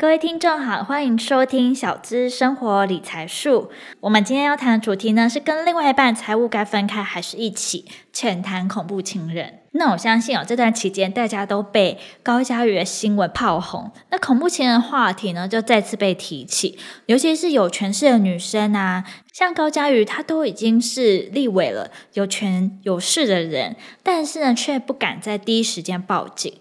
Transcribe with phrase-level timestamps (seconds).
[0.00, 3.72] 各位听众好，欢迎收听小资生活理财树。
[3.98, 7.84] 我们今天要谈的主题呢，是跟另外一半财务该分开还是一起？
[8.12, 9.58] 浅谈恐怖情人。
[9.72, 16.78] 那我相信哦，这段期间大家都被高嘉瑜的新闻炮轰，那恐怖情人话题呢就再次被提起。
[17.06, 19.02] 尤其是有权势的女生啊，
[19.32, 23.74] 像高嘉瑜，她都已经是立委了，有权有势的人，
[24.04, 26.54] 但是呢，却不敢在第一时间报警。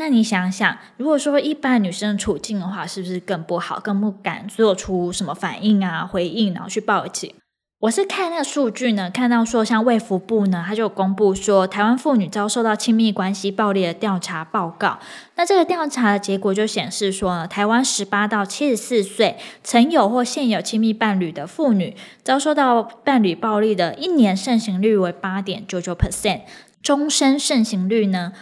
[0.00, 7.34] 那你想想，如果说一般女生的处境的话，是不是更不好，更不敢做出什么反应啊、回应，然后去报警？
[7.80, 14.98] 我是看那个数据呢，看到说像卫福部呢，他就公布说台湾妇女遭受到亲密关系暴力的调查报告。
[15.36, 26.40] 那这个调查的结果就显示说呢，台湾十八到七十四岁曾有或现有亲密伴侣的妇女，遭受到伴侣暴力的一年盛行率为八点九九 percent，
[26.82, 28.32] 终身盛行率呢？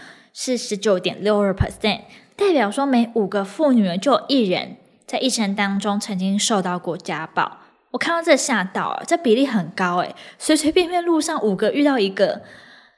[0.41, 2.03] 是十九点六二 percent，
[2.37, 7.59] 代表说每五个妇女就有一人在一生当中曾经受到过家暴。
[7.91, 12.43] 我看到这吓到了，这比例很高诶，随随便便路上五个遇到一个。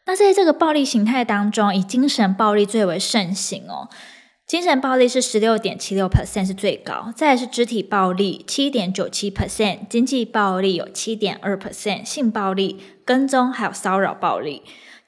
[0.05, 3.88] 那在这个暴力形态当中，以精神暴力最为盛行哦。
[4.46, 14.62] 精神暴力是十六点七六 percent 是最高，再来是肢体暴力七点九七 percent，经济暴力有七点二 percent，性暴力、跟踪还有骚扰暴力。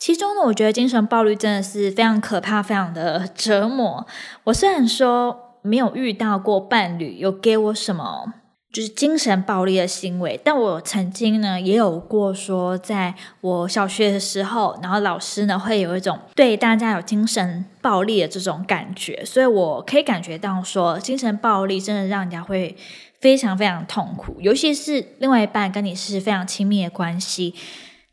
[0.04, 4.04] 其中呢，我觉得精神暴力真的是非常可怕，非常的折磨。
[4.42, 8.34] 我虽然说没有遇到过伴侣有给我什么
[8.72, 22.76] 就是精神暴力的行为，但我曾经呢也有过说，在我小学的时候，然后老师呢会有一种对大家有精神暴力的这种感觉，所以我可以感觉到说，精神暴力真的让人家会
[23.20, 27.54] 非常非常痛苦，尤其是另外一半跟你是非常亲密的关系，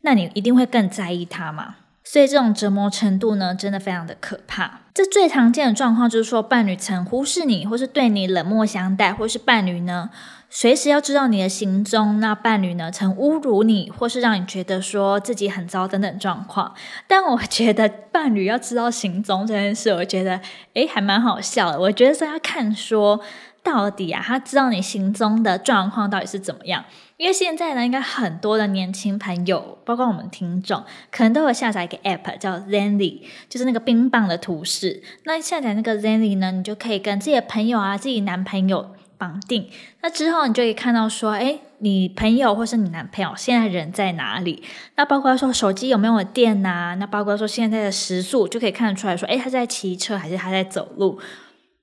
[0.02, 1.76] 那你一定会更在意他嘛。
[2.02, 4.80] 所以这种折磨程度呢，真的非常的可怕。
[4.92, 10.10] 这最常见的状况就是说，伴侣曾忽视你，或是对你冷漠相待，或是伴侣呢
[10.48, 12.18] 随时要知道你的行踪。
[12.18, 16.74] 那伴侣呢曾侮辱你，或是让你觉得说自己很糟等等状况。
[17.06, 20.40] 但我觉得伴侣要知道行踪这件事，我觉得
[20.74, 21.78] 诶还蛮好笑的。
[21.78, 23.20] 我觉得是要看说
[23.62, 26.84] 到底啊，他知道你行踪的状况到底是怎么样。
[27.16, 35.02] 因为现在呢，应该很多的年轻朋友，包括我们听众，可能都有下载一个 app 叫 Zenly，就是那个冰棒的图示。
[35.24, 39.68] 那下载那个 Zenly 呢，你就可以跟自己的朋友啊、自己男朋友绑定。
[40.00, 44.62] 那之后你就可以看到说，诶，你朋友或是你男朋友现在人在哪里？
[44.96, 46.94] 那包括说手机有没有电啊？
[46.94, 51.20] 那包括说现在的时速，就可以看得出来说，诶，他在骑车还是他在走路？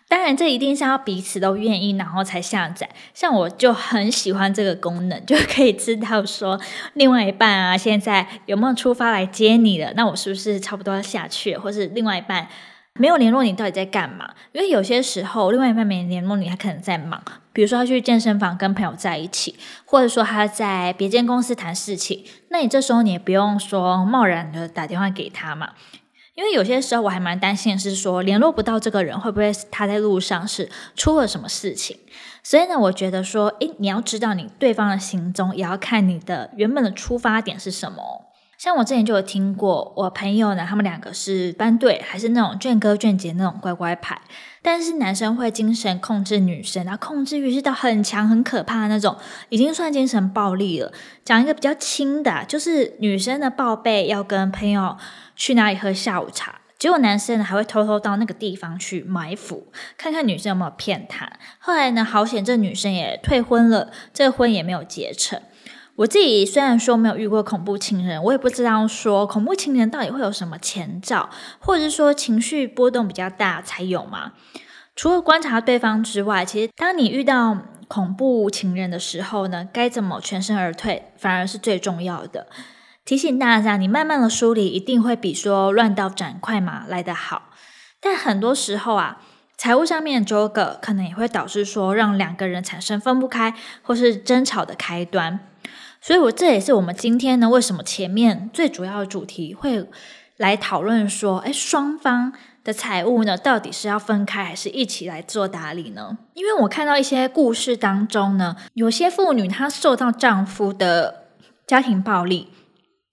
[0.10, 2.90] 当然，这一定是要彼此都愿意，然后才下载。
[3.14, 6.60] 像我就很喜欢这个功能，就可以知道说
[6.94, 9.92] 另外一半啊，现在有没有出发来接你了？
[9.96, 11.58] 那我是不是差不多要下去？
[11.58, 12.48] 或是另外一半
[12.94, 14.30] 没有联络你，到底在干嘛？
[14.54, 22.24] 因为有些时候另外一半没联络你，他可能在忙，比如说他去健身房跟朋友在一起，或者说他在别间公司谈事情。
[22.50, 25.72] 那你这时候你也不用说贸然的打电话给他嘛。
[26.38, 31.98] 因为有些时候我还蛮担心的是说联络不到这个人，会不会他在路上是出了什么事情？
[32.44, 38.28] 所以呢，我觉得说，诶，你要知道你对方的行踪，也要看你的原本的出发点是什么。
[38.56, 44.22] 像我之前就有听过，我朋友呢，他们两个是班对，还是那种卷哥卷姐那种乖乖牌，
[44.62, 49.16] 但是男生会精神控制女生，然后控制欲是到很强很可怕的那种，
[49.50, 50.92] 已经算精神暴力了。
[51.26, 54.96] 讲一个比较轻的，就是女生的报备要跟朋友。
[55.38, 56.60] 去哪里喝下午茶？
[56.78, 61.32] 结果男生还会偷偷到那个地方去埋伏，看看女生有没有骗他。
[61.58, 65.42] 后来呢，好险这女生也退婚了，这婚也没有结成。
[65.96, 74.34] 我自己虽然说没有遇过恐怖情人，我也不知道说恐怖情人到底会有什么前兆，或者是说情绪波动比较大才有吗？
[74.96, 82.46] 除了观察对方之外，其实当你遇到恐怖情人的时候呢，该怎么全身而退，反而是最重要的。
[83.08, 87.44] 提醒大家，你慢慢的梳理，一定会比说乱刀斩快马来得好。
[88.02, 89.22] 但很多时候啊，
[89.58, 95.40] 财务上面的纠葛可能也会导致说让两个人产生分不开或是争吵的开端。
[96.02, 99.88] 所以，我这也是我们今天呢，为什么前面最主要的主题会
[100.36, 102.34] 来讨论说，哎，双方
[102.66, 106.18] 的财务呢，到底是要分开还是一起来做打理呢？
[106.34, 111.28] 因为我看到一些故事当中呢，有些妇女她受到丈夫的
[111.66, 112.50] 家庭暴力。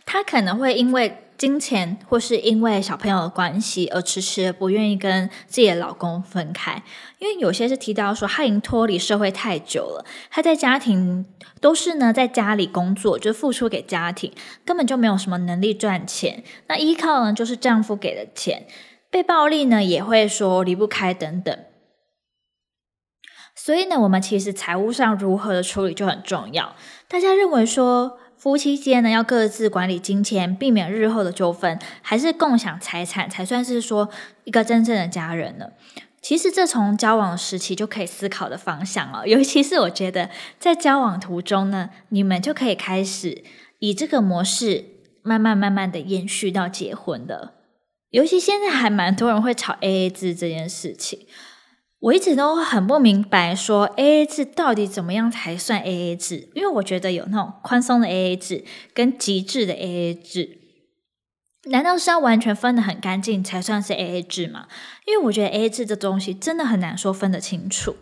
[0.06, 6.82] 她可能会因为金钱或是因为小朋友的关系而迟迟不愿意跟自己的老公分开，
[7.18, 11.26] 因为有些是提到说她已经脱离社会太久了，她在家庭
[11.60, 14.32] 都是呢在家里工作，就付出给家庭，
[14.64, 18.66] 根本就没有什么能力赚钱，那依靠呢就是丈夫给的钱，
[19.10, 21.58] 被暴力呢也会说离不开等等。
[23.56, 26.74] 所以呢，我们其实财务上如何的处理就很重要。
[27.08, 34.10] 大家认为说夫妻间呢要各自管理金钱，避免日后的纠纷，还是共享财产才算是说
[34.44, 35.68] 一个真正的家人呢？
[36.20, 39.24] 其实这从交往时期就可以思考的方向哦。
[39.28, 43.44] 尤其是我觉得在交往途中呢，你们就可以开始
[43.80, 44.84] 以这个模式
[45.22, 47.54] 慢慢慢慢的延续到结婚的。
[48.10, 51.26] 尤其现在还蛮多人会吵 AA 制这件事情。
[52.04, 56.50] 我一直都很不明白，说 AA 制到底怎么样才算 AA 制？
[56.54, 58.62] 因为我觉得有那种宽松的 AA 制
[58.92, 60.58] 跟极致的 AA 制，
[61.70, 64.66] 难道是要完全分得很干净才算是 AA 制吗？
[65.06, 67.96] 因为我觉得 AA 制这东西真的很难说分得清楚。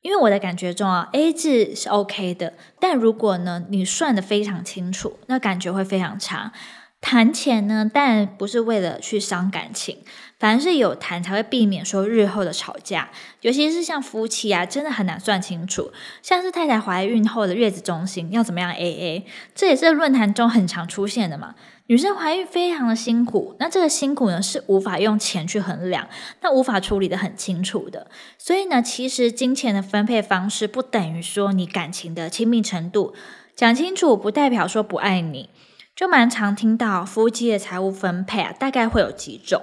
[0.00, 6.54] 因为我的感觉中啊，AA 制是 OK 的，但如果呢你算得非常清楚，那感觉会非常差。
[7.00, 9.98] 谈钱呢，但不是为了去伤感情。
[10.38, 13.10] 凡是有谈才会避免说日后的吵架，
[13.40, 15.92] 尤其是像夫妻啊，真的很难算清楚。
[16.20, 19.22] 像是太太怀孕后的月子中心要怎么样 AA，
[19.54, 21.54] 这也是论坛中很常出现的嘛。
[21.86, 26.08] 女生怀孕非常的辛苦，那这个辛苦呢是无法用钱去衡量，
[26.42, 28.10] 那无法处理的很清楚的。
[28.36, 33.14] 所以呢，其实金钱的分配方式不等于说你感情的亲密程度，
[33.54, 35.48] 讲清楚不代表说不爱你。
[35.96, 39.62] 就蛮常听到夫妻的财务分配啊，大概会有几种。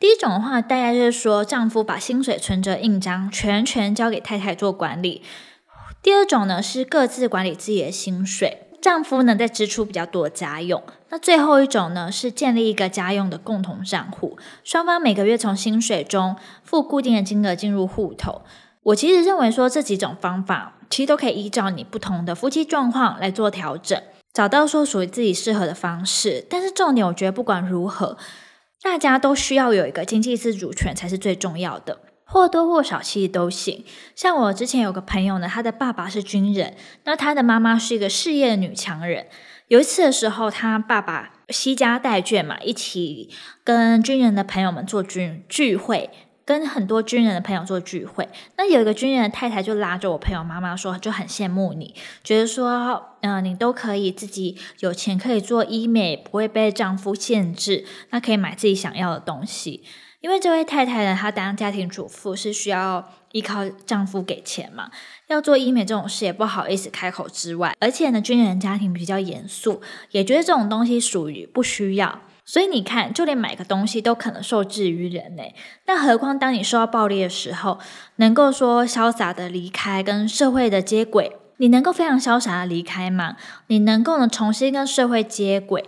[0.00, 5.22] 第一种的话，大概就是说，丈夫把薪水、存折、印章全权交给太太做管理。
[6.02, 10.82] 第二种呢，是各自管理自己的薪水，丈夫呢在支出比较多的家用。
[11.10, 18.40] 那最后一种呢，是建立一个家用的共同账户，双方每个月从薪水中付固定的金额进入户头。
[18.84, 24.00] 我其实认为说，这几种方法其实都可以依照你不同的夫妻状况来做调整，
[24.32, 26.46] 找到说属于自己适合的方式。
[26.48, 28.16] 但是重点，我觉得不管如何。
[28.80, 33.84] 大家都需要有一个经济自主权才是最重要的，或多或少其实都行。
[34.14, 39.26] 像我之前有个朋友呢，他的爸爸是军人，那他的妈妈是一个事业女强人。
[39.66, 43.28] 有一次的时候，他爸爸携家带眷嘛，一起
[43.64, 46.08] 跟军人的朋友们做军聚会。
[46.48, 59.84] 跟很多军人的朋友做聚会，那有一个军人的太太就拉着我朋友妈妈说，就很羡慕你，觉得说，嗯、你都可以自己有钱可以做医美，不会被丈夫限制，那可以买自己想要的东西。
[60.20, 64.90] 因为这位太太呢，她当家庭主妇是需要依靠丈夫给钱嘛，
[65.26, 72.22] 要做医美这种事也不好意思开口之外，而且呢，军人家庭比较严肃，也觉得这种东西属于不需要。
[72.48, 75.42] 所以你看，就连买个东西都可能受制于人呢。
[75.84, 77.78] 那何况当你受到暴力的时候，
[78.16, 83.36] 能够说潇洒的离开，跟社会的接轨，你能够非常潇洒的离开吗？
[83.66, 85.84] 你能够呢重新跟社会接轨，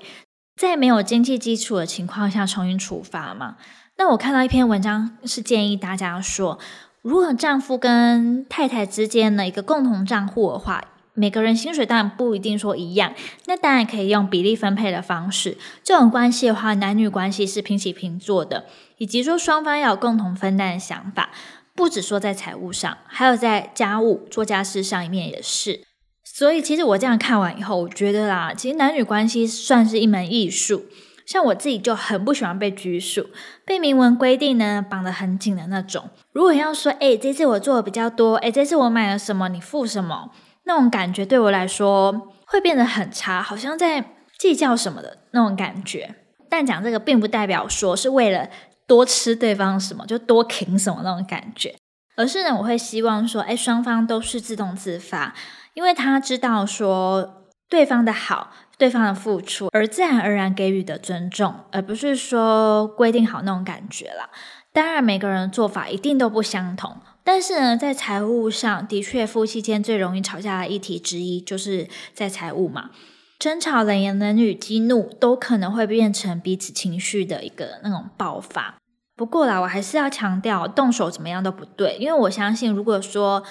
[0.55, 3.57] 在没有经济基础的情况下重新出发吗？
[3.97, 6.59] 那我看到一篇文章是建议大家说，
[7.01, 10.85] 如果丈夫跟太太之间的一个共同账户的话。
[11.15, 13.13] 每个人薪水当然不一定说一样，
[13.47, 15.57] 那当然可以用比例分配的方式。
[15.83, 18.67] 这种关系的话，男女关系是平起平坐的，
[18.99, 21.31] 以及说双方要有共同分担的想法，
[21.75, 25.81] 不只说在财务上，还有在家务做家事上一面也是。
[26.25, 30.87] 所以，其实我这样看完以后，我觉得啦，其实男女关系算是一门艺术。
[31.27, 33.27] 像我自己就很不喜欢被拘束，
[33.65, 36.11] 被明文规定呢绑得很紧的那种。
[36.33, 40.31] 如果要说，哎，这次我做的比较多，哎，这次我买了什么，你付什么？
[40.65, 44.05] 那种感觉对我来说会变得很差，好像在
[44.39, 46.15] 计较什么的那种感觉。
[46.49, 48.49] 但讲这个并不代表说是为了
[48.87, 51.77] 多吃对方什么，就多啃什么那种感觉，
[52.17, 55.35] 而是呢，我会希望说，哎，双方都是自动自发，
[55.75, 64.29] 因为他知道说对方的好，对方的付出，而自然而然给予的尊重，而不是说规定好那种感觉啦。
[64.73, 66.97] 当然，每个人的做法一定都不相同。
[67.23, 72.91] 但是呢，在财务上的确，夫妻间最容易吵架的议题之一，就是在财务嘛。
[73.39, 78.75] 争吵、冷言冷语、激怒，都可能会变成彼此情绪的一个那种爆发。
[79.17, 83.43] 不过啦，我还是要强调，动手怎么样都不对，因为我相信，如果说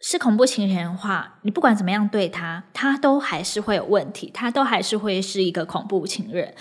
[0.00, 6.54] 是恐怖情人的话，你不管怎么样对他，他都还是会有问题，他都还是会是一个恐怖情人。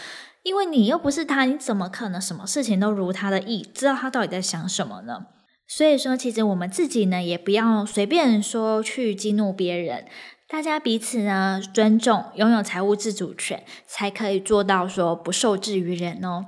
[0.43, 5.27] 因为你又不是他，你怎么可能什么事情都如他的意，知道他到底在想什么呢？
[5.75, 10.05] 所以说，其实我们自己呢，也不要随便说去激怒别人。
[10.47, 16.45] 大家彼此呢尊重，拥有财务自主权，才可以做到说不受制于人哦。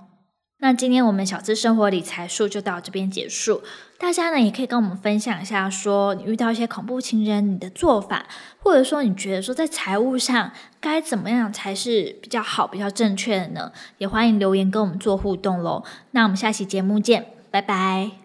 [0.59, 3.63] 那今天我们小资生活理财术就到这边结束。
[3.97, 8.27] 大家呢也可以跟我们分享一下，说你遇到一些恐怖情人，你的做法，
[8.59, 13.71] 或者说你觉得说在财务上该怎么样才是比较好、比较正确的呢？
[13.97, 15.83] 也欢迎留言跟我们做互动喽。
[16.11, 18.24] 那我们下期节目见，拜拜。